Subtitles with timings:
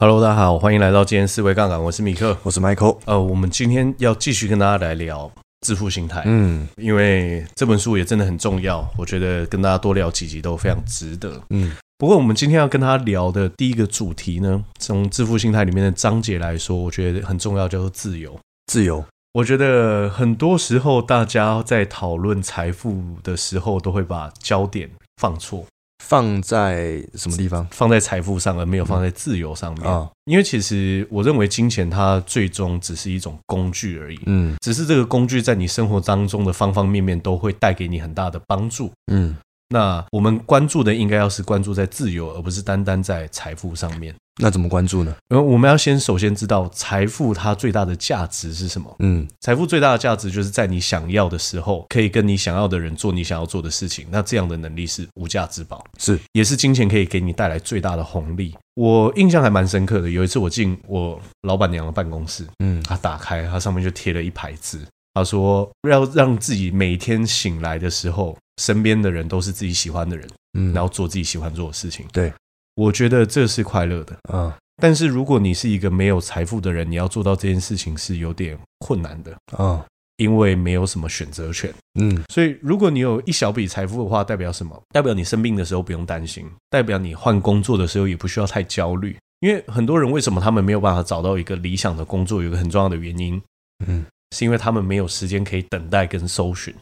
[0.00, 2.98] Hello，大家好，欢迎来到今天思维杠杆，我是米克，我是 Michael。
[3.04, 5.28] 呃，我们今天要继续跟大家来聊
[5.66, 11.72] 致富心态，嗯，因为这本书也真的很重要，我觉得跟大家多聊几集都非常值得，嗯。
[11.98, 18.38] 不过我们今天要跟他聊的第一个主题呢，从致富心态里面的章节来说，我觉得很重要，叫做自由。
[18.66, 25.66] 自由，我觉得很多时候大家在讨论财富的时候，都会把焦点放错。
[26.08, 27.66] 放在什么地方？
[27.70, 29.86] 放在财富上，而没有放在自由上面。
[29.86, 34.18] 啊，因为其实我认为金钱它最终只是一种工具而已。
[34.24, 38.90] 嗯，只是这个工具在你生活当中的方方面面都会带给你很大的帮助。
[39.12, 39.36] 嗯，
[39.68, 44.14] 那我们关注的应该要是关注在自由，而不是单单在财富上面。
[44.38, 45.14] 那怎么关注呢？
[45.30, 48.94] 因为我们要先首先知道财富它最大的价值是什么？
[49.00, 54.06] 嗯，财富最大的价值就是在你想要的时候，可以跟你想要的人做你想要做的事情。
[54.10, 58.54] 那这样的能力是无价之宝，是也是金钱可以给你带来最大的红利。
[58.74, 72.06] 我印象还蛮深刻的，有一次我进我老板娘的办公室，嗯，她打开，她上面就贴了一排字，她说要让自己每天醒来的时候，身边的人都是自己喜欢的人，嗯，然后做自己喜欢做的事情。
[72.12, 72.32] 对，
[72.78, 74.52] 我觉得这是快乐的，嗯。
[74.80, 79.84] 但是如果你是一个没有财富的人，你要做到这件事情是有点困难的啊，
[80.18, 81.74] 因为没有什么选择权。
[82.00, 84.80] 嗯，所以如果你有一小笔财富的话，代表什么？
[84.90, 89.16] 代表你生病的时候不用担心，代表你换工作的时候也不需要太焦虑。
[89.40, 93.42] 因为很多人为什么他们没有办法找到一个理想的工作，有一个很重要的原因，
[93.84, 96.72] 嗯，是因为他们没有时间可以等待跟搜寻，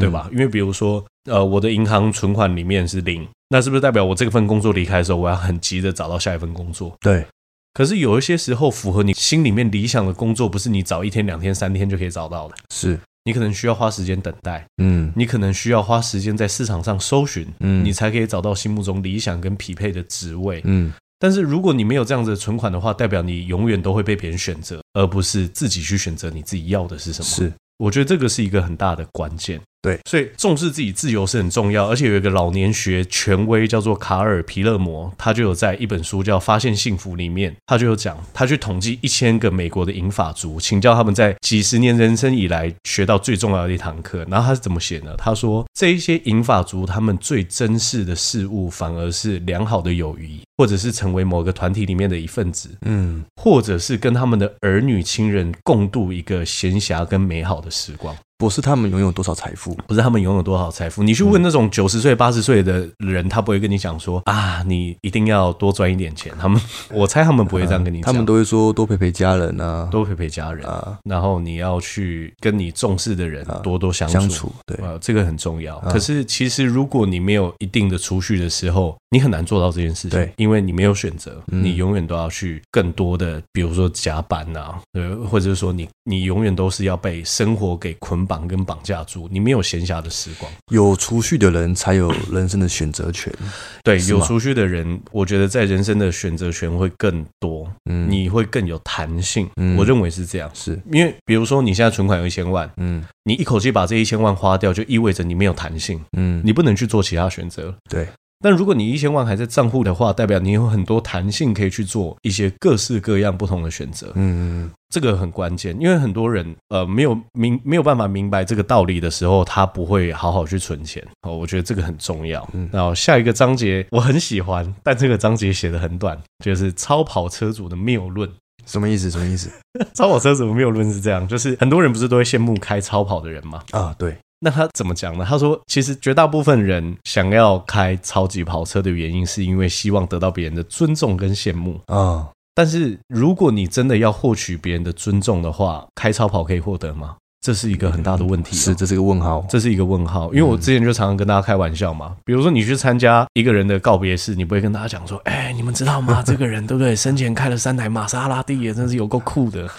[0.00, 0.28] 对吧？
[0.32, 3.26] 因为比如说，呃，我的银行存款里面是零。
[3.48, 6.96] 那是不是代表我这份工作离开的时候，我要很急着找到下一份工作？
[7.00, 7.24] 对。
[7.72, 12.54] 可是有一些时候，符合你心里面理想的工作，不是你找一天、两天、三天就可以找到的。
[12.70, 20.92] 是你可能需要花时间等待，嗯，你可能需要花时间在市场上搜寻，嗯，你才可以找到心目中理想跟匹配的职位，嗯。
[21.18, 27.24] 但是如果你没有这样子的存款的话，代表你永远都会被别人选择，而不是自己去选择你自己要的是什么。
[27.24, 29.60] 是，我觉得这个是一个很大的关键。
[29.86, 45.14] 对，所以重视自己自由是很重要，而且有一个老年学权威叫做卡尔皮勒摩，他就有在一本书叫《发现幸福》里面，他就有讲，他去统计一千个美国的银发族，请教他们在几十年人生以来学到最重要的一堂课，然后他是怎么写呢？
[45.16, 58.16] 他说这一些银发族他们最珍视的事物，反而是良好的友谊，或者是成为某个团体里面的一份子，嗯，或者是跟他们的儿女亲人共度一个闲暇跟美好的时光。
[58.38, 61.02] 不是他们拥有多少财富，不是他们拥有多少财富。
[61.02, 66.32] 你去问那种九十岁、八十岁的人，他不会跟你讲说啊，你一定要多赚一点钱。
[66.38, 66.60] 他们，
[66.92, 68.06] 我猜他们不会这样跟你讲。
[68.06, 70.98] 他们都会说多陪陪家人啊，多陪陪家人啊。
[71.04, 75.78] 然后你要去跟你重视的人多多相处，相处，对，啊，这个很重要。
[75.80, 90.50] 可是其实如果你没有一定的储蓄的时候，你很难做到这件事情，对，因为你没有选择，你永远都要去更多的，比如说加班啊，对，或者是说你你永远都是要被生活给捆绑跟绑架住，你没有闲暇的时光。
[90.72, 93.32] 有储蓄的人才有人生的选择权，
[93.84, 108.06] 对，有储蓄的人，我觉得在人生的选择权会更多，嗯，你会更有弹性，嗯，我认为是这样，是因为比如说你现在存款有一千万，嗯，你一口气把这一千万花掉，就意味着你没有弹性，嗯，你不能去做其他选择，对。
[108.40, 114.12] 但如果你一千万还在账户的话，代表你有很多弹性可以去做一些各式各样不同的选择。
[114.14, 121.02] 嗯，这个很关键，因为很多人呃没有明没有办法明白这个道理的时候，他不会好好去存钱。
[121.22, 122.46] 哦，我觉得这个很重要。
[122.52, 128.30] 嗯，然后下一个章节我很喜欢，但这个章节写的很短，就是超跑车主的谬论。
[128.66, 129.10] 什么意思？
[129.10, 129.48] 什么意思？
[129.94, 133.62] 超跑车主的谬论是这样，就是很多人不是都会羡慕开超跑的人吗？
[133.70, 134.16] 啊，对。
[134.40, 135.24] 那他怎么讲呢？
[135.26, 142.28] 他说，其实绝大部分人想要开超级跑车的原因，是因为希望得到别人的尊重跟羡慕啊。
[142.54, 147.16] 但是如果你真的要获取别人的尊重的话，开超跑可以获得吗？
[147.46, 150.34] 这是一个很大的问题，是，这是一个问号，这是一个问号。
[150.34, 156.20] 因为我之前就常常跟大家开玩笑嘛，比如说你去参加一个人的告别式，你不会跟大家讲说，哎，你们知道吗？
[156.26, 156.96] 这个人对不对？
[156.96, 159.70] 生前开了三台玛莎拉蒂，也真是有够酷的。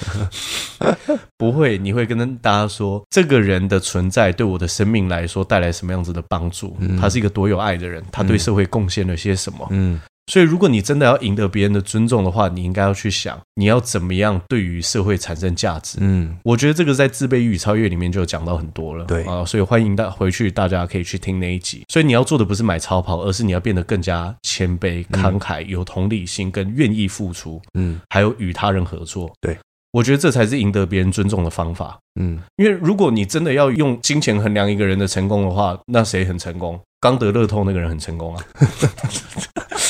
[1.37, 6.77] 不会，你会跟大家说，这个人的存在对我的生命来说带来什么样子的帮助？
[7.01, 9.67] 他是一个多有爱的人，他对社会贡献了些什么？
[9.71, 9.99] 嗯。
[10.27, 15.97] 所以，如果你真的要赢得别人的尊重的话，你应该要去想，你要怎么样对于社会产生价值。
[16.01, 19.05] 嗯，我觉得这个在《自卑与超越》里面就讲到很多了。
[19.05, 21.83] 对啊，所以欢迎大回去，大家可以去听那一集。
[21.87, 27.61] 所以你要做的不是买超跑，而是你要变得更加谦卑、慷慨、有同理心，跟愿意付出。
[27.75, 29.31] 嗯，还有与他人合作。
[29.39, 29.57] 对，
[29.93, 31.97] 我觉得这才是赢得别人尊重的方法。
[32.19, 36.77] 嗯，因为如果你真的要用金钱衡量一个人的成功的话，那谁很成功？
[36.99, 38.43] 刚得乐透那个人很成功啊。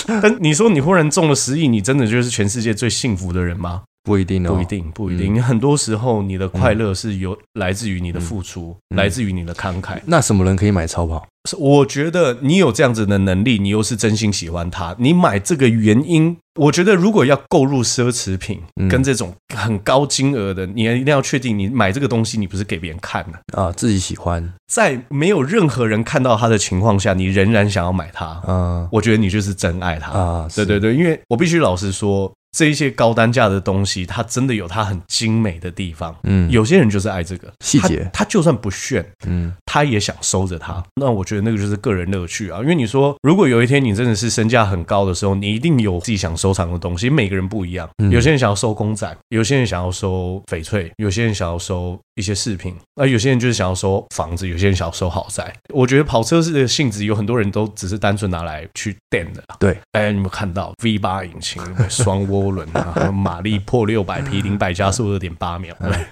[0.21, 3.83] 但你说你忽然中了十亿，你真的就是全世界最幸福的人吗？
[4.07, 5.35] 不一定哦，不一定，不一定。
[5.35, 9.99] 嗯、很多时候，你的快乐是由来自于你的付出，嗯、来自于你的慷慨。
[10.05, 11.27] 那什么人可以买超跑？
[11.57, 30.47] 我觉得你有这样子的能力，你又是真心喜欢它，你买这个原因，我觉得如果要购入奢侈品，跟这种很高金额的，你一定要确定你买这个东西，你不是给别人看的啊，自己喜欢，在没有任何人看到它的情况下，你仍然想要买它，啊，我觉得你就是真爱它啊。
[30.55, 32.31] 对对对，因为我必须老实说。
[32.57, 36.15] 这一些高单价的东西，它真的有它很精美的地方。
[36.23, 40.83] 嗯，有些人就是爱这个细节，他就算不炫，嗯，他也想收着它。
[40.95, 42.59] 那我觉得那个就是个人乐趣啊。
[42.61, 47.11] 因为你说，如果有一天你真的是身价很高的时候，你一定有自己想收藏的东西。
[47.11, 55.53] 每个人不一样，有些人想要收公仔，有些人想要收翡翠，有些人想要收一些饰品，而有些人就是想要收房子，有些人想要收豪宅。
[55.71, 59.43] 我觉得跑车是的性质，有很多人都只是单纯拿来去电的。
[59.59, 65.75] 对，哎，你们看到 V 八引擎双 涡轮啊， 马力破六百匹，零百加速二点八秒。
[65.79, 66.05] 对，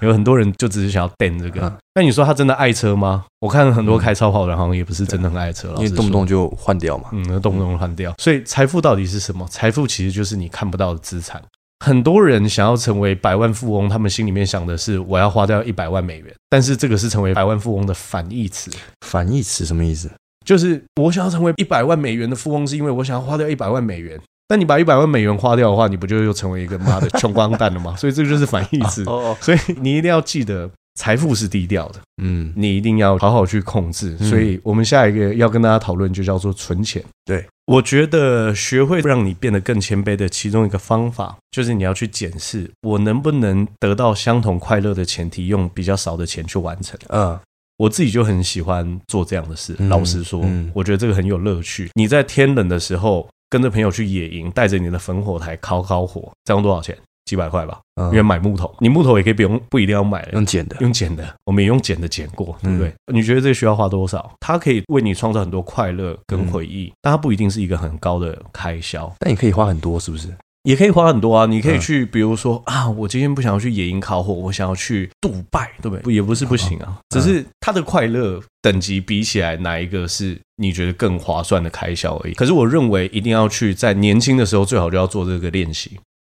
[0.06, 1.72] 有很多人就只是想要电这个。
[1.94, 3.24] 那你说他真的爱车吗？
[3.40, 7.04] 我看很多开超跑的好像也不是真的很爱车，因为动不动就换掉嘛。
[7.12, 8.12] 嗯，动不动换掉。
[8.18, 9.46] 所以财富到底是什么？
[9.48, 11.42] 财富其实就是你看不到的资产。
[11.84, 18.70] 很多人想要成为百万富翁，他们心里面想的是我要花掉一百万美元，但是这个是成为百万富翁的反义词。
[19.06, 20.10] 反义词什么意思？
[20.46, 24.18] 就是我想要成为一百万美元的富翁，是因为我想要花掉一百万美元。
[24.46, 27.94] 但你把一百万美元花掉的话，你不就又成为一个妈的穷光蛋了吗？
[27.98, 29.02] 所以这个就是反义词。
[29.04, 30.70] 哦，所以你一定要记得。
[30.96, 34.16] 财富是低调的，嗯，你一定要好好去控制。
[34.18, 37.02] 所以，我们下一个要跟大家讨论就叫做存钱。
[37.24, 46.96] 对，我觉得学会让你变得更谦卑的其中一个方法，就是你要去检视我能不能得到相同快乐的前提，用比较少的钱去完成。
[47.08, 47.36] 嗯，
[47.76, 49.74] 我自己就很喜欢做这样的事。
[49.88, 51.90] 老实说，我觉得这个很有乐趣。
[51.94, 56.98] 你在天冷的时候，跟着朋友去野营，带着你的焚火台烤烤火，这样多少钱？
[57.24, 57.80] 几百块吧，
[58.10, 62.92] 因为买木头，你木头也可以不用，不一定要买，用捡的，用捡的，我们也用捡的捡过，对不对？
[63.12, 64.28] 你觉得这个需要花多少？
[64.40, 69.10] 它可以为你创造很多快乐跟回忆，但它不一定是一个很高的开销。
[69.20, 70.34] 但你可以花很多，是不是？
[70.64, 71.46] 也可以花很多啊！
[71.46, 76.02] 你可以去，比如说啊，我今天不想要去野营烤火，我想要去杜拜，对不对？
[76.02, 82.34] 不，也不是不行啊，只是它的快乐等级比起来，哪一个是你觉得更划算的开销而已。
[82.34, 85.98] 可是我认为，一定要去在年轻的时候，最好就要做这个练习。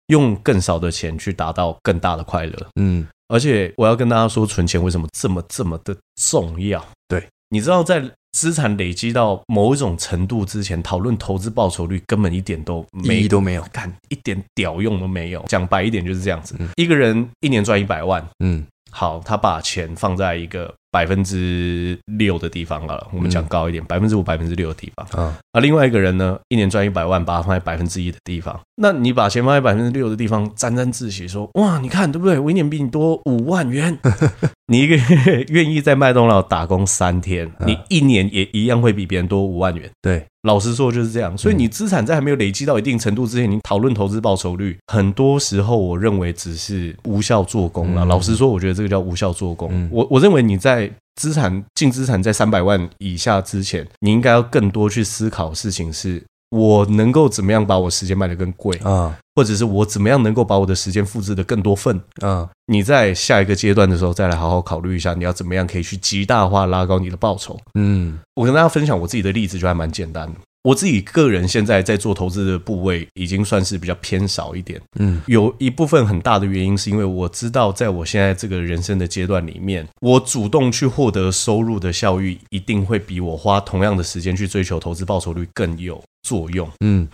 [0.09, 6.85] 用更少的钱去达到更大的快乐，嗯，而且我要跟大家说，存钱为什么这么这么的重要？
[7.09, 15.43] 对，你知道，在资产累积到某一种程度之前，讨论投资报酬率根本一点都没意义都没有，看一点屌用都没有。
[15.49, 20.75] 讲白一点就是这样子，一个人一年赚一百万，嗯，好，他把钱放在一个。
[20.95, 25.05] 百分之六的地方好了，我们讲高一点，百分之五、百分之六的地方。
[25.21, 28.61] 啊，而另外一个人呢，一年赚一百万，把它放在百分之一的地方。
[28.77, 32.39] 那你把钱放在百分之六的地方，沾沾自喜说：“哇，你看对不对？
[32.39, 33.99] 我一年比你多五万元。”
[34.67, 39.91] 你一个月 愿意在麦当劳打工三天，你一年也一样会比别人多五万元。
[40.01, 41.37] 对，老实说就是这样。
[41.37, 48.07] 所以你资产在还没有累积到一定程度之前，你讨论投资报酬率，很多时候我认为只是无效做工了。
[48.07, 49.89] 老实说，我觉得这个叫无效做工。
[49.91, 50.84] 我我认为你在。
[51.21, 59.17] 资产净资产在三百万以下之前，你应该要更多去思考事情是：我能够怎么样把我时间卖得更贵啊？
[59.37, 62.49] 或者是我怎么样能够把我的时间复制得更多份啊？
[62.67, 67.59] 你在下一个阶段的时候，再来好好考虑一下，你要怎么样可以去极大化拉高你的报酬？
[67.75, 70.35] 嗯，我跟大家分享我自己的例子，就还蛮简单的。
[70.65, 86.67] 我自己个人现在在做投资的部位已经算是比较偏少一点，嗯，有一部分很大的原因是因为我知道在我现在这个人生的阶段里面，我主动去获得收入的效益一定会比我花同样的时间去追求投资报酬率更有作用。
[86.81, 87.07] 嗯，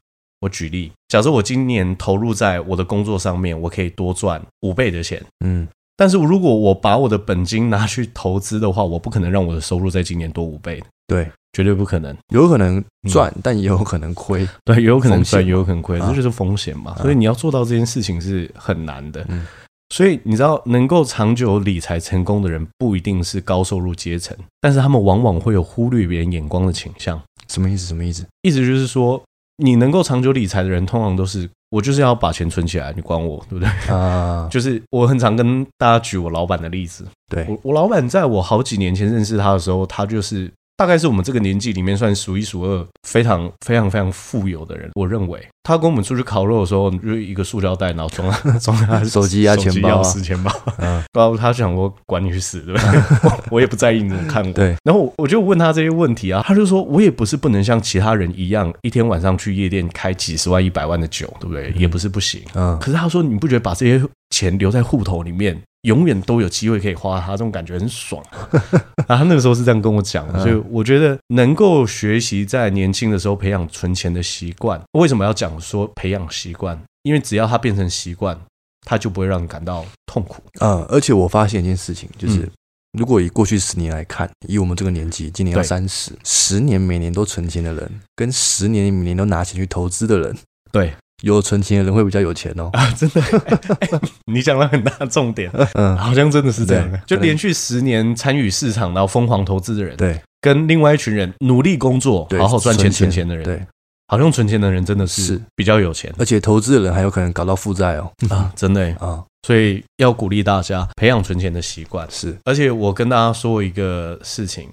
[0.42, 5.66] 我举例，假设我今年投入在我的工作上面，我可以多赚五倍的钱，嗯，
[5.96, 10.80] 但是如果我把我的本金拿去投资的话，我不可能让我的收入在今年多五倍。
[11.08, 11.28] 对。
[11.52, 14.46] 绝对不可能，有可能赚，嗯、但也有可能亏。
[14.64, 16.94] 对，也有可能赚，也有可能亏，这就是风险嘛。
[17.02, 19.24] 所以你要做到这件事情是很难的。
[19.28, 19.44] 嗯，
[19.88, 27.20] 所以你知道，能够长久理财成功的人，不一定是高收入阶层，但是他们往往会有忽略别人眼光的倾向。
[27.48, 27.86] 什么意思？
[27.88, 28.24] 什么意思？
[28.42, 29.20] 意思就是说，
[29.56, 33.68] 你能够长久理财的人，通常都是我就是要把钱存起来，你管我，对不对？
[33.92, 37.04] 啊， 就是我很常跟大家举我老板的例子。
[37.28, 40.48] 对，我我老板在我好几年前认识他的时候，他就是。
[40.80, 44.90] 大概是我们这个年纪里面算数一数二非常非常非常富有的人。
[44.94, 50.50] 我认为他跟我们出去烤肉的时候，就一个塑料袋，然后装 装他手机啊、钱包、死钱包。
[50.78, 53.30] 嗯，然后他想我管你去死，对不对？
[53.52, 54.50] 我也不在意你怎么看我。
[54.54, 54.74] 对。
[54.82, 61.70] 然后我就问他这些问题啊，他就说我也不是不能像其他人一样，一天晚上去夜店开几十万、一百万的酒，对不对？
[61.76, 62.40] 也不是不行。
[62.54, 62.78] 嗯。
[62.80, 65.60] 可是他说，你不觉得把这些钱留在户头里面？
[65.82, 68.22] 永远都有机会可以花，他这种感觉很爽。
[69.08, 74.80] 啊，他那个时候是这样跟我讲的，所以我觉得能够学习在年轻的时候培养存钱的习惯。
[74.92, 76.78] 为什么要讲说培养习惯？
[77.02, 78.38] 因为只要它变成习惯，
[78.86, 80.42] 它就不会让你感到痛苦。
[80.60, 82.46] 嗯，而且我发现一件事情，就是
[82.92, 90.36] 如果以过去十年来看，以我们这个年纪，今年要三十，十年每年都存钱的人，跟十年每年都拿钱去投资的人，
[90.70, 90.92] 对。
[91.22, 92.70] 有存钱的人会比较有钱哦。
[92.72, 103.60] 啊，真的，欸欸、你讲了很大的重点， 嗯，好像真的是这样，就连续十年参与市场然后疯狂投资的人，对，跟另外一群人努力工作好好赚钱存钱的人，对，
[104.08, 105.40] 好像存钱的人真的是。
[105.54, 108.10] 比较有钱，而且投资的人还有可能搞到负债哦。
[108.30, 108.82] 啊， 真的。
[108.98, 114.68] 啊，所以要鼓励大家培养存钱的习惯，是，而且我跟大家说一个事情。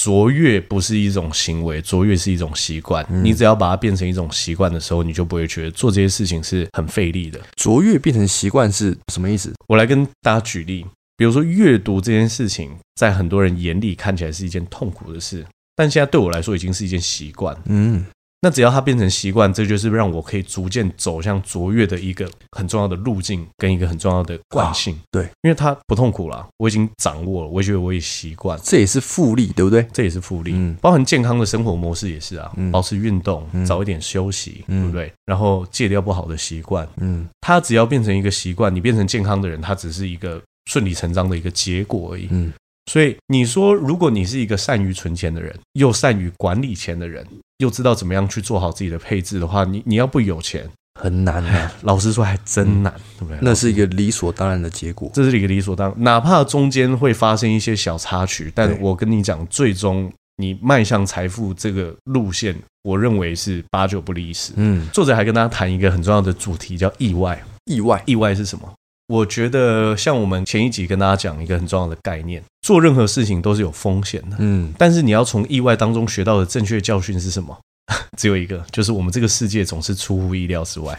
[0.00, 3.04] 卓越不是一种行为，卓越是一种习惯。
[3.10, 7.40] 嗯、你只要把它变成一种习惯的时候，你就不会觉得做这些事情是很费力的。
[7.56, 9.52] 卓越变成习惯是什么意思？
[9.66, 10.86] 我来跟大家举例，
[11.16, 17.56] 比如说阅读这件事情，在很多人眼里看起来是一件痛苦的事，但现在对我来说已经是一件习惯。
[17.66, 18.06] 嗯。
[18.40, 24.96] 那只要它变成习惯，这就是让我可以逐渐走向卓越的一个很重要的路径，跟一个很重要的惯性。
[25.10, 28.58] 对，因为它不痛苦了，我已经掌握了，我觉得我也习惯。
[28.62, 29.86] 这也是复利，对不对？
[29.92, 35.12] 这也是复利，嗯，包含健康的生活模式也是啊，嗯、保持运动，早一点休息，嗯、对不对？
[35.26, 40.40] 然后戒掉不好的习惯，嗯，它只要变成一个习惯，你变成健康的人，它只是一个
[40.70, 42.28] 顺理成章的一个结果而已。
[42.30, 42.52] 嗯，
[42.88, 47.24] 所以你说，如果你是一个善于存钱的人，又善于管理钱的人。
[47.58, 50.64] 又知道怎么样去做好自己的配置的话，你你要不有钱
[51.00, 51.72] 很难啊。
[51.82, 53.38] 老实说，还真难，对不对？
[53.42, 56.04] 那是一个理所当然的结果，这是一个理所当然。
[56.04, 64.52] 哪怕中间会发生一些小插曲，但我跟你讲，最终你迈向财富这个路线，我认为是八九不离十。
[64.54, 67.42] 嗯，作者还跟大家谈一个很重要的主题，叫意外。
[67.64, 68.72] 意外，意外是什么？
[69.08, 77.58] 我觉得像我们前一集跟大家讲一个很重要的概念，做任何事情都是有风险的，嗯，但是你要从意外当中学到的正确教训是什么？
[78.18, 80.98] 只有一个，就是我们这个世界总是出乎意料之外。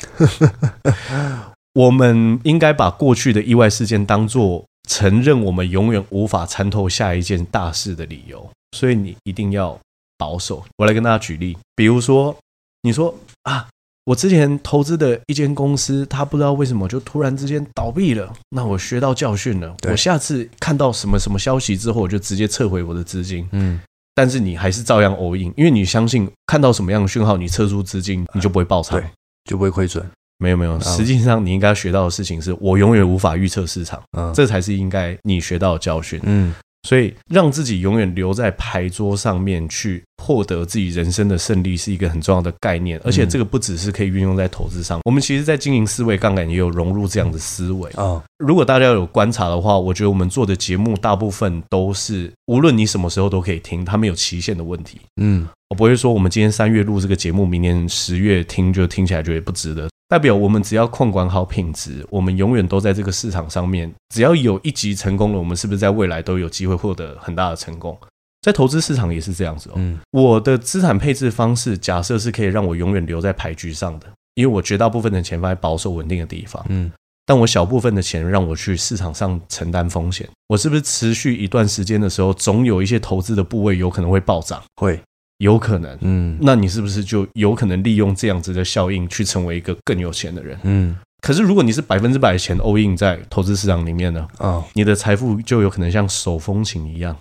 [1.74, 9.78] 我们应该把过去的意外事件当作承认我们永远无法参透下一件大事的理由，所以你一定要
[10.18, 10.66] 保守。
[10.78, 12.36] 我来跟大家举例，比如说，
[12.82, 13.14] 你说
[13.44, 13.68] 啊。
[14.06, 18.32] 我之前投资的一间公司，它不知道为什么就突然之间倒闭了。
[18.50, 23.48] 那我学到教训了，我下次看到什么什么消息之后，我就直接撤回我的资金。
[23.52, 23.80] 嗯，
[24.16, 29.00] 但是你还是照样 all in，因为你相信看到什么样的讯号，你撤出资金，你就不会爆仓，
[29.44, 30.04] 就不会亏损。
[30.40, 36.20] 没有没有，实际上你应该学到的事情是我永远无法预测市场，嗯，这才是应该你学到的教训。
[36.24, 36.56] 嗯。
[36.84, 43.00] 所以，让自己永远留在牌桌上面去获得自己人生的胜利，是一个很重要的概念。
[43.04, 48.24] 而且，这个不只是可以运用在投资上，我们其实在经营思维杠杆也有融入这样的思维啊。
[48.38, 55.02] 如果大家有观察的话，我觉得我们做的节目大部分都是，无论你什么时候都可以听，它没有期限的问题。
[55.22, 59.90] 嗯，我不会说我们今天三月录这个节目，明年十月听就听起来觉得不值得。
[60.10, 63.94] 代表我们只要控管好品质，我们永远都在这个市场上面。
[64.10, 67.96] 只要有一级成功了，我们是不是在未来都有机会获得很大的成功？
[68.42, 69.74] 在投资市场也是这样子哦。
[69.76, 76.66] 嗯，我的资产配置方式假设是可以让我永远留在牌局上的，因为我绝大部分的钱放在保守稳定的地方。
[76.70, 76.92] 嗯，
[77.28, 80.28] 但我小部分的钱让我去市场上承担风险。
[80.48, 84.60] 我是不是持续一段时间的时候，总有一些投资的部位有可能会暴涨？
[84.78, 85.00] 会。
[85.40, 90.58] 有可能，嗯，那你是不是就有可能利用这样子的效应去成为一个更有钱的人？
[90.64, 94.28] 嗯，可是如果你是百分之百的钱 all in 在投资市场里面呢？
[94.38, 97.16] 啊、哦，你的财富就有可能像手风琴一样，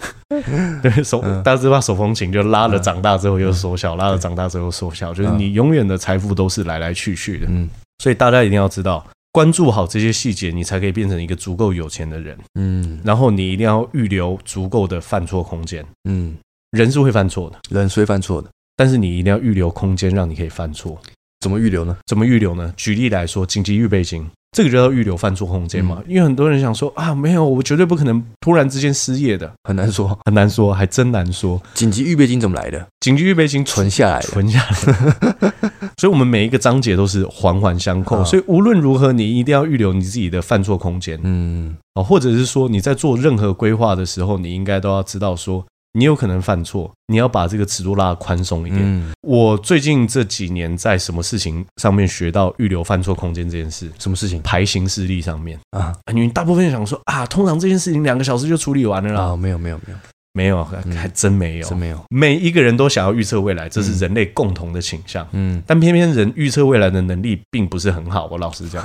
[0.82, 7.46] 对手，嗯、大家知道手风琴就拉了长大之后又缩小，嗯、拉了长大之后缩小，就是你永远的财富都是来来去去的。
[7.50, 7.68] 嗯，
[8.02, 12.38] 所以大家一定要知道，关注好这些细节，你才可以变成一个足够有钱的人。
[12.54, 15.84] 嗯，然后你一定要预留足够的犯错空间。
[16.08, 16.34] 嗯。
[16.70, 20.98] 人是会犯错的，人是会犯错的，但是你一定要预留空间，让你可以犯错。
[21.40, 21.96] 怎么预留呢？
[22.06, 22.72] 怎么预留呢？
[22.76, 25.98] 举例来说，紧急预备金，这个就要预留犯错空间嘛。
[26.00, 31.62] 嗯、因为很多人想说啊，没有，我绝对不可能突然之间失业的，很难说，很难说，还真难说。
[31.74, 32.84] 紧急预备金怎么来的？
[32.98, 35.54] 紧急预备金存下来，存下来。
[35.96, 38.24] 所以，我们每一个章节都是环环相扣。
[38.24, 41.18] 所以，无论如何，你一定要预留你自己的犯错空间。
[41.22, 45.64] 嗯，啊，或者是说你在做任何规划的时候，你应该都要知道说。
[45.94, 48.82] 你有可能犯错，你要把这个尺度拉得宽松一点。
[48.82, 53.90] 嗯，我最近这几年在什么事情上面学到预留犯错空间这件事？
[53.98, 54.40] 什么事情？
[54.42, 59.20] 排行事例上面啊，因为大部分想说啊，通常这件事情两个小时就处理完了啦。
[59.22, 59.98] 啊，没有没有没有
[60.34, 60.64] 没有，
[60.94, 61.98] 还真没有，真没有。
[62.10, 65.26] 每一个人都想要预测未来，这是人类共同的倾向。
[65.32, 68.28] 嗯，但偏偏人预测未来的能力并不是很好。
[68.30, 68.84] 我老实讲，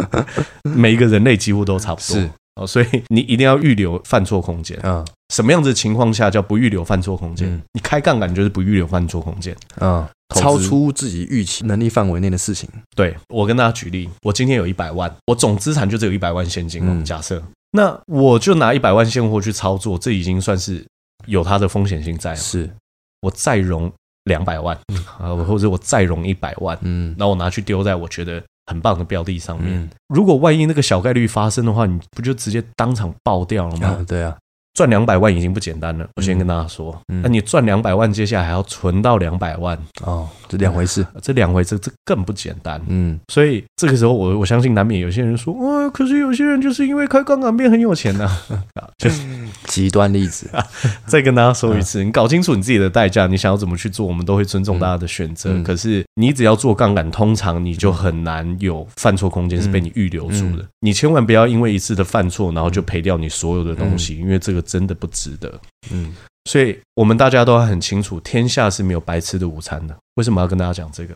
[0.76, 2.20] 每一个人类几乎都差不多。
[2.20, 2.28] 是。
[2.56, 5.02] 哦，所以你一定要预留犯错空间啊！
[5.32, 7.48] 什么样子的情况下叫不预留犯错空间？
[7.48, 10.08] 嗯、你开杠杆就是不预留犯错空间啊！
[10.34, 12.68] 超出自己预期能力范围内的事情。
[12.94, 16.82] 对，我跟大家举例，我今天有一百万，我总资产就只有一百万现金。
[16.84, 20.84] 嗯，假设，那我就拿一百万现货去操作，这已经算是
[21.26, 22.36] 有它的风险性在了。
[22.36, 22.70] 是，
[23.22, 23.90] 我再融
[24.24, 24.78] 两百万
[25.18, 28.42] 啊，或者我再融一百万，嗯，那我拿去丢在我觉得。
[28.66, 34.04] 很棒的标的上面，如果万一那个小概率发生的话，你不就直接当场爆掉了吗？
[34.06, 34.38] 对啊，
[34.82, 36.04] 赚两百万已经不简单了。
[36.16, 42.82] 我先跟大家说，那你赚两百万，接下来还要存到两百万哦，这两回事， 这两回事，这更不简单。
[42.88, 48.24] 嗯，所以这个时候，我我相信难免有些人说，哇，可是有些人就是因为开杠杆变很有钱呢。
[48.74, 49.22] 啊，就是
[49.66, 50.50] 极端例子。
[51.06, 55.62] 再跟大家说一次，你搞清楚你自己的代价，你想要怎么去做，我们都会尊重大家的选择。
[55.62, 60.66] 可是你只要做杠杆，通常你就很难有犯错空间是被你预留住的。
[60.80, 65.60] 你千万不要因为一次的犯错，然后就赔掉你所有的东西，因为这个真的不值得。
[65.90, 66.14] 嗯，
[66.46, 69.94] 所以我们大家都要很清楚，天下是没有白吃的午餐的。
[70.14, 71.14] 为什么要跟大家讲这个？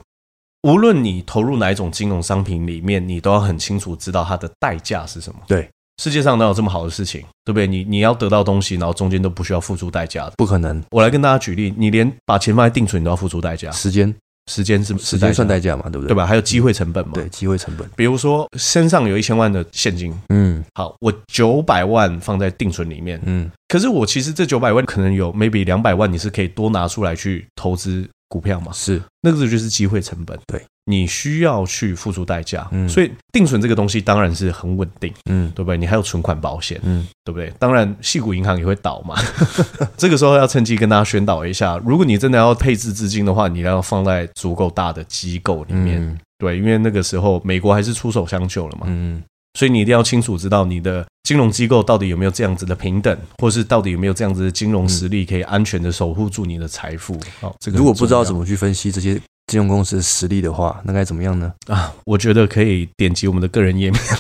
[0.63, 5.41] 无论你投入哪一种金融商品里面，你都要很清楚知道它的代价是什么。
[5.47, 5.67] 对。
[6.03, 7.67] 世界上哪有这么好的事情，对不对？
[7.67, 10.83] 你你要得到东西，然后中间都不需要付出代价的，不可能。
[10.91, 13.71] 我来跟大家举例，你连把钱放在定存，你都要付出代价。
[13.71, 14.15] 时间，
[14.51, 15.85] 时间是时间算代价嘛？
[15.85, 16.09] 对不对？
[16.09, 16.27] 对吧？
[16.27, 17.13] 还有机会成本嘛？
[17.15, 17.89] 对，机会成本。
[17.97, 28.73] 比如说身上有一千万的现金，嗯，好，我九百万放在定存里面，嗯，可是我其实这九百万可能有 maybe 两百万，你是可以多拿出来去投资股票嘛？
[28.73, 30.39] 是，那个就是机会成本。
[30.47, 30.63] 对。
[30.89, 35.77] 你需要去付出代价，嗯，所以定存这个东西当然是很稳定，嗯，对不对？
[35.77, 37.53] 你还有存款保险，嗯，对不对？
[37.59, 39.17] 当然，矽谷银行也会倒嘛。
[39.99, 49.21] 这个时候要趁机跟大家宣导一下，如果你真的要配置资金的话，你要放在足够大的机构里面，嗯，对，因为那个时候美国还是出手相救了嘛，嗯，
[49.59, 57.19] 所以你一定要清楚知道你的金融机构到底有没有这样子的平等，或是到底有没有这样子的金融实力，可以安全的守护住你的财富。
[57.41, 59.21] 好，这个如果不知道怎么去分析这些。
[59.47, 61.53] 金融公司的实力的话，那该怎么样呢？
[61.69, 64.01] 啊，我觉得可以点击我们的个人页面。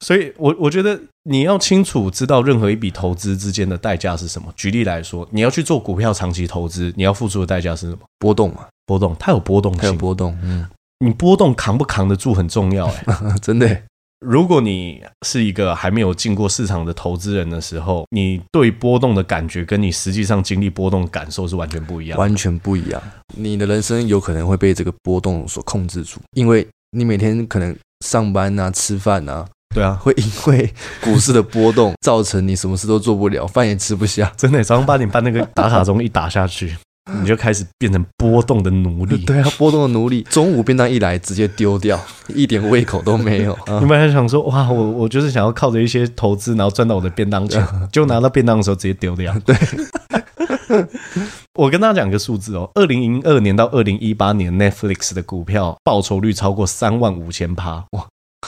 [0.00, 4.52] 所以，我我觉得你要清楚知道任何一笔投资之间的代价是什么。
[4.56, 7.98] 举例来说，你要去做股票长期投资，你要付出的代价是什么？
[8.18, 10.36] 波动嘛，波动，它有波动性，它有波动。
[10.42, 10.66] 嗯，
[10.98, 13.82] 你波动扛不扛得住很重要，欸，哎， 真的。
[14.24, 23.02] 如果你是一个还没有进过市场的投资人的时候，你对波动的感觉跟你实际上经历波动的感受是完全不一样，完全不一样。
[23.36, 34.32] 你的人生有可能会被这个波动所控制住，因为你每天可能上班啊、吃饭啊，对啊，会因为股市的波动造成你什么事都做不了，饭也吃不下。
[34.36, 36.76] 真的，早上八点半那个打卡钟一打下去。
[37.20, 40.22] 你就开始变成波动的奴隶， 对啊，波动的奴隶。
[40.30, 41.98] 中午便当一来，直接丢掉，
[42.34, 43.58] 一点胃口都没有。
[43.80, 49.36] 你本来想说，哇，我我就是想要靠着一些投资，然后赚到我的便当钱，就拿到便当的时候直接丢掉。
[49.40, 49.56] 对，
[51.54, 58.06] 我跟大家讲个数字哦，二零零二年到二零一八年，Netflix 的股票报酬率超过三万五千趴，哇，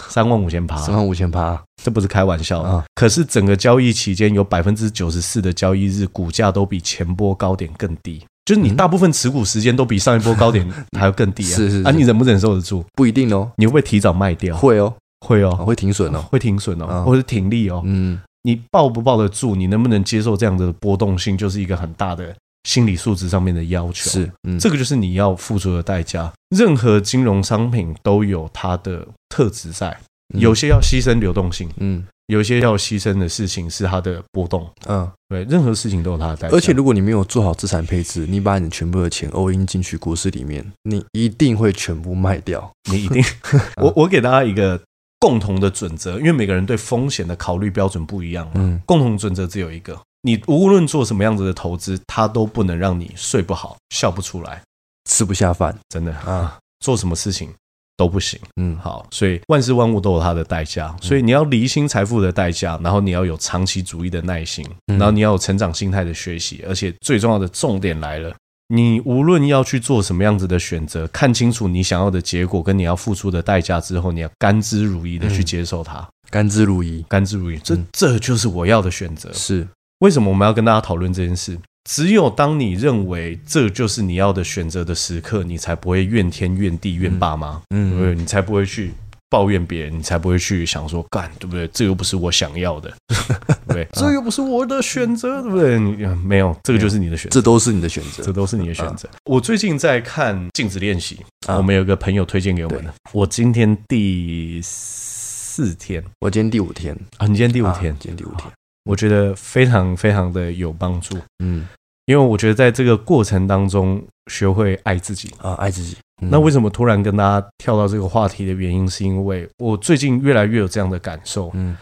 [0.09, 2.85] 三万五千趴，三万五千趴，这不是开玩笑啊！
[2.95, 8.25] 可是整个交易期间，有百分之九十四的交易日，股价都比前波高点更低。
[8.45, 11.57] 就是你大部分持股时间都比上一波高点 还要更低啊！
[11.57, 12.85] 是是，是啊，你忍不忍受得住？
[12.95, 13.51] 不一定哦。
[13.57, 14.57] 你会不会提早卖掉？
[14.57, 14.95] 会哦，
[15.27, 17.83] 会哦，会停损哦，会停损哦，或者停利哦。
[17.85, 19.55] 嗯，你抱不抱得住？
[19.55, 21.39] 你能不能接受这样的波动性？
[21.39, 22.35] 就是一个很大的
[22.69, 24.11] 心理素质上面的要求。
[24.11, 26.31] 是，嗯，这个就是你要付出的代价。
[26.55, 29.97] 任何金融商品都有它的特质在，
[30.39, 32.05] 有些要牺牲流动性，嗯。
[32.27, 36.57] 有一些要牺牲的事情是它的波动，嗯，对，任何事情都有它的代价。
[36.57, 42.71] 而且如果你没有做好资产配置，你把你全部的钱 all in 进去股市里面，你一定会全部卖掉。
[42.91, 43.23] 你一定，
[43.77, 44.81] 我我给大家一个
[45.21, 54.63] 共同的准则，因为每个人对风险的考虑标准不一样，嗯，共同准则只有一个：你无论做什么样子的投资，它都不能让你睡不好、笑不出来、
[55.11, 55.79] 吃不下饭。
[55.91, 57.51] 真的啊，做什么事情。
[57.97, 68.35] 都不行，嗯，好，所以万事万物都有它的代价，所以你要离心财富的代价，然后你要有长期主义的耐心，然后你要有成长心态的学习，而且最重要的重点来了，
[68.69, 76.07] 你无论要去做什么样子的选择，看清楚你想要的结果跟你要付出的代价之后，你要甘之如饴的去接受它。
[76.31, 77.61] 甘之如饴，甘之如饴。
[77.63, 79.33] 这、嗯、这就是我要的选择。
[79.33, 79.67] 是
[80.01, 81.57] 为什么我们要跟大家讨论这件事？
[81.85, 88.15] 只有当你认为这就是你要的选择的时刻，你才不会怨天怨地怨爸妈，嗯，对不对？
[88.15, 88.91] 你才不会去
[89.29, 91.69] 抱怨别人，你才不会去想说干，对不对？
[91.69, 93.87] 这又不是我想要的，对不对？
[93.93, 95.79] 这又不是我的选择，对不对？
[95.79, 99.09] 你没有，这个就是你的选择，这都是你的选择，这都是你的选择。
[99.25, 101.19] 我最近在看镜子练习，
[101.49, 102.95] 我们有一个朋友推荐给我们的。
[103.13, 108.51] 我今天第四天，我今天第五天啊，你今天第五天，今天第五天。
[108.85, 111.67] 我觉得非常非常的有帮助，嗯，
[112.07, 115.97] 因为我觉得在这个过程当中学会爱自己啊，爱自己。
[116.23, 121.51] 嗯、那为什么突然跟大家跳到这个话题的原因，是因为我最近越来越有这样的感受。
[121.55, 121.77] 嗯，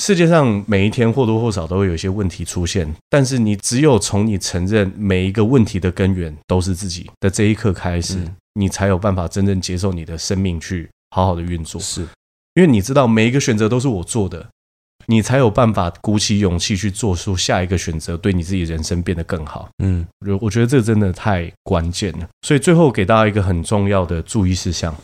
[0.00, 11.80] 世界上每一天或多或少都会有一些问题出现，但是你只有从你承认每一个问题的根源都是自己的这一刻开始，嗯、你才有办法真正接受你的生命去好好的运作。
[11.80, 12.02] 是，
[12.54, 14.48] 因为你知道每一个选择都是我做的。
[15.06, 19.68] 你才有办法鼓起勇气去做出下一个选择，对你自己人生变得更好。
[19.82, 22.28] 嗯，我我觉得这真的太关键了。
[22.42, 24.94] 所以最后给大家一个很重要的注意事项，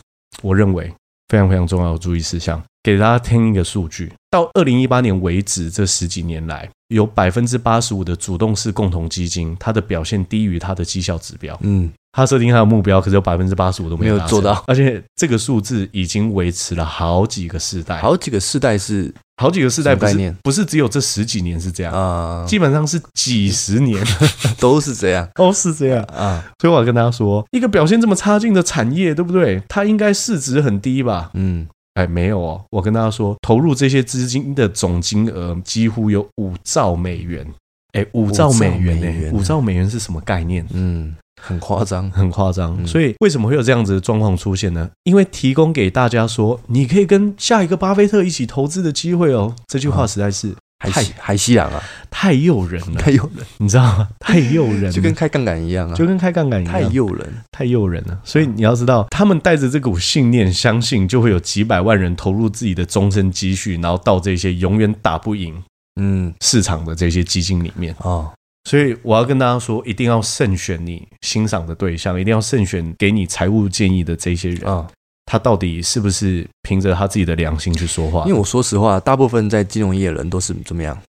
[0.41, 0.91] 我认为
[1.27, 11.57] 非常非常重要的注意事项，给大家听一个数据：到二零一八年为止，这十几年来，有百分之八十五的主动式共同基金，它的表现低于它的绩效指标。
[11.61, 11.91] 嗯。
[12.17, 24.03] 他设定他的目标，可是有百分之八十五都没有，做到，而且这个数字已经维持了好几个世代，好几个世代是好几个世代概念，不是只有这十几年是这样啊，基本上是几十年
[24.59, 26.43] 都是这样， 都是这样啊。
[26.59, 29.61] 所以我要跟大家说，一个表现这么差劲的产业，对不对？
[29.69, 31.29] 它应该市值很低吧？
[31.35, 32.65] 嗯，哎，没有哦。
[32.71, 37.45] 我跟大家说，投入这些资金的总金额几乎有五兆美元。
[37.93, 39.31] 哎，五兆美元呢？
[39.31, 40.65] 五兆美元是什么概念？
[40.73, 41.15] 嗯。
[41.41, 42.85] 很夸张，很夸张。
[42.85, 44.89] 所以为什么会有这样子的状况出现呢？
[45.03, 49.55] 因为提供给大家说，你可以跟下一个巴菲特一起投资的机会哦。
[49.67, 54.09] 这句话实在是太海西洋啊，太诱人了，太诱人，你知道吗？
[54.19, 58.19] 太诱人，就跟开杠杆一样啊，就跟开杠杆一样，太诱人，太诱人了。
[58.23, 65.63] 所以你要知道，他们带着这股信念，相信就会有几百万人投入自己的终身积蓄，然后到这些永远打不赢
[65.99, 66.33] 嗯。
[66.41, 67.95] 市场的这些基金里面。
[67.99, 68.31] 啊。
[68.67, 74.85] 所以我要跟大家说，一定要慎选你欣赏的对象，一定要慎选给你财务建议的这些人啊，
[75.25, 78.25] 他到底是不是凭着他自己的良心去说话？
[78.27, 81.01] 因为我说实话，大部分在金融业的人都是怎么样，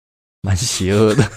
[0.43, 1.27] 蛮邪恶的。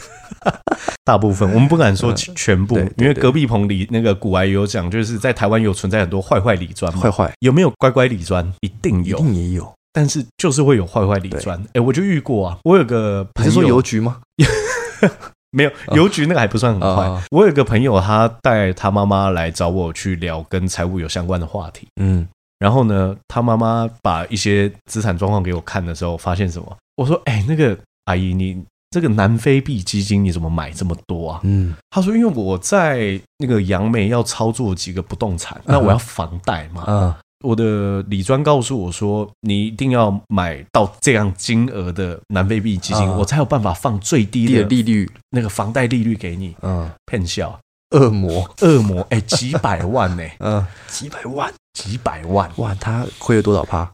[1.03, 8.47] 大部分我们不敢说全部，因为隔壁棚里那个古癌有讲，就是在台湾有存在很多坏坏理专嘛，坏坏有没有乖乖理专？
[8.61, 11.59] 一定有，一定也有，但是就是会有坏坏理专。
[11.73, 14.19] 哎，我就遇过啊，我有个朋友，你是说邮局吗？
[15.53, 17.07] 没有邮局那个还不算很坏。
[17.07, 17.21] Oh.
[17.31, 21.89] 我有个朋友，他带他妈妈来找我去聊跟财务有相关的话题。
[22.01, 22.27] 嗯，
[22.59, 26.77] 然后呢，他妈妈把一些资产状况给我看的时候，发现什么？
[26.97, 37.15] 我说：“哎，那个阿姨，你这个南非币基金你怎么买这么多啊？”嗯，他说：“因为我在那个杨梅要操作几个不动产，那我要房贷嘛。”嗯。
[37.43, 46.55] 我的理专告诉我说，你一定要买到这样金额的南非币基金，我才有办法放最低的利率，那个房贷利率给你。
[46.63, 47.59] 嗯，骗笑，
[47.91, 50.23] 恶魔，恶魔，哎，几百万呢？
[50.39, 53.91] 嗯， 几百万，几百万，哇，他亏了多少趴？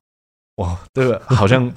[0.56, 1.72] 哇，这个好像。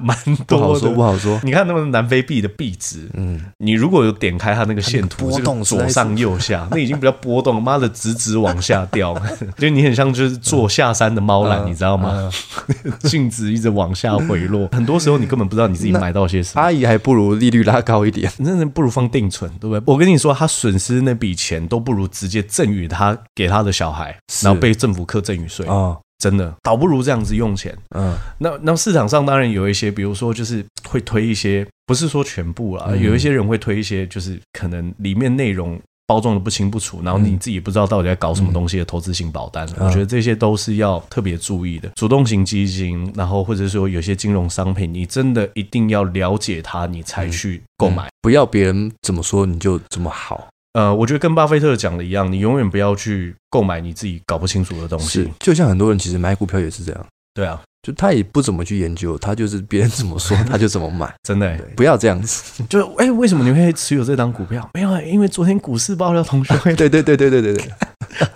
[0.00, 1.40] 蛮多的，不好说，不好说。
[1.42, 9.14] 你看那个南非币的币值，嗯，你如果有点开它那个线图，这个左上右下， 那已经比较波动，妈的直直往下掉，
[9.58, 12.30] 就你很像就是坐下山的猫缆，你知道吗？
[13.00, 16.62] 净值一直往下回落，很多时候你根本不知道你自己买到些什么。
[16.62, 19.82] 阿姨还不如利率拉高一点，真的不如放定存，对不对？
[19.86, 25.96] 我跟你说，他损失那笔钱都不如直接赠与他给他的小孩，然后被政府课赠与税啊。
[26.20, 27.76] 真的，倒不如这样子用钱。
[27.96, 39.66] 嗯，那那市场上当然有一些，比如说就是会推一些，不是说全部啦，有一些人会推一些，就是可能里面内容包装的不清不楚，然后你自己不知道到底在搞什么东西的投资型保单。
[39.78, 41.88] 我觉得这些都是要特别注意的。
[41.94, 50.48] 主动型基金，然后或者说有些金融商品，你真的一定要了解它，你才去购买，不要别人怎么说你就怎么好。
[50.72, 55.28] 呃，我觉得跟巴菲特讲的一样，你永远不要去购买你自己搞不清楚的东西。
[55.40, 57.06] 就像很多人其实买股票也是这样。
[57.34, 61.12] 对啊，就他也不怎么去研究，他就是别人怎么说 他就怎么买。
[61.22, 62.62] 真的，不要这样子。
[62.68, 64.68] 就哎，为什么你会持有这档股票？
[64.74, 66.74] 没有啊，因为昨天股市爆料，同学会。
[66.74, 67.70] 对对对对对对对。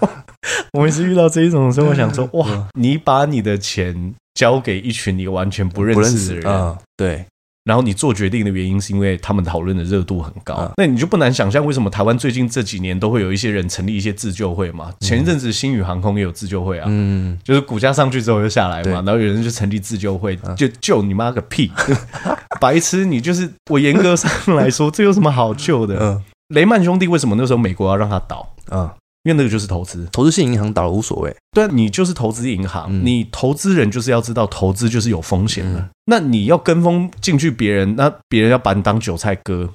[0.72, 7.26] 我每次遇到这一种的时候，我想说， 哇，你把你的钱交给一群你完全不认识的人，对。
[7.64, 14.92] 然后你做决定的原因是因为他们讨论的热度很高，嗯、那你就不难想象为什么台湾最近这几年都会有一些人成立一些自救会嘛？
[15.00, 21.72] 前一阵子新宇航空也有自救会啊，嗯，就是股价上去之后就下来嘛，然后有人就成立自救会，就救你妈个屁！
[22.61, 25.98] 白痴，你就是我严格上来说，这有什么好救的？
[26.00, 28.55] 嗯，雷曼兄弟为什么那时候美国要让他倒？
[28.70, 28.90] 嗯。
[29.24, 31.34] 因为那个就是投资，投资性银行倒了无所谓。
[31.50, 35.80] 对，你就是投资银行，嗯、你投资人就是要知道投资就是有风险的。
[35.80, 39.68] 嗯、那你要跟风进去别人，那别人要把你当韭菜割，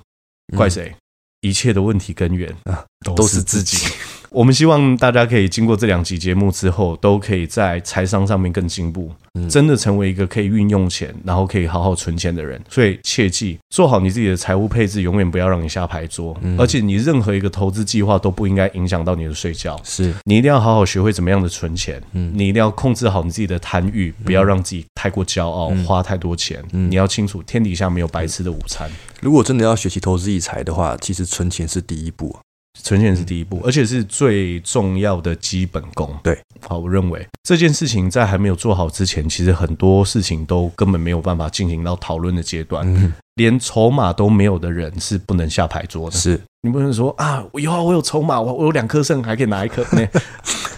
[0.55, 0.89] 怪谁？
[0.89, 2.85] 嗯、一切的问题根源啊，
[3.15, 3.87] 都是自己。
[4.31, 9.11] 我们希望大家可以经过这两集节目之后，都可以在财商上面更进步，
[9.49, 12.61] 真的成为一个可以运用钱，然后可以好好存钱的人。
[12.69, 16.39] 所以切记做好你自己的财务配置，永远不要让你下牌桌。
[16.57, 19.79] 而且你任何一个投资计划都不应该影响到你的睡觉。
[19.83, 22.01] 是你一定要好好学会怎么样的存钱。
[22.11, 26.63] 你一定要控制好你自己的贪欲，不要让自己太过骄傲，花太多钱。
[26.71, 28.89] 你要清楚，天底下没有白吃的午餐。
[29.21, 32.37] 如果真的要学习投资理财的话，其实存钱是第一步。
[32.81, 36.15] 存钱是第一步，而且是最重要的基本功。
[36.23, 42.85] 对，好，我认为这件事情在还没有做好之前，其实很多事情都根本没有办法进行到讨论的阶段。
[42.87, 46.15] 嗯，连筹码都没有的人是不能下牌桌的。
[46.15, 50.07] 是你不能说啊，我有我有筹码，我我有两颗肾，还可以拿一颗，那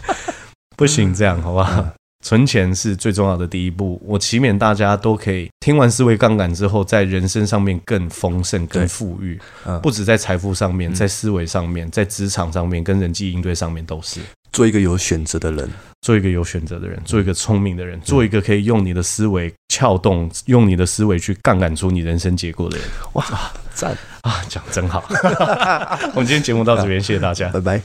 [0.78, 1.86] 不行，这样好不好？
[2.22, 9.40] 存钱是最重要的第一步，我祈勉大家都可以听完思维杠杆之后，在人生上面更丰盛、更富裕，
[9.82, 14.20] 不止在财富上面，在思维上面，在职场上面，跟人际应对上面都是。
[14.52, 15.70] 做一个有选择的人，
[16.02, 22.86] 做一个有选择的人，做一个聪明的人，做一个可以用你的思维撬动、用你的思维去杠杆出你人生结果的人。
[23.14, 23.26] 哇，
[23.74, 23.98] 赞。
[24.22, 25.04] 啊，讲真好！
[26.14, 27.82] 我们今天节目到这边，谢谢大家，拜拜。